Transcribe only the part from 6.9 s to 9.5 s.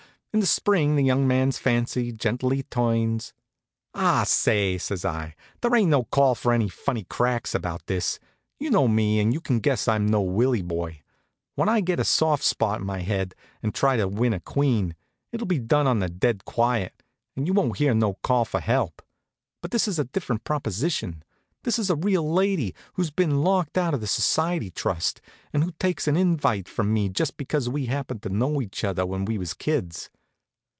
cracks about this. You know me, and you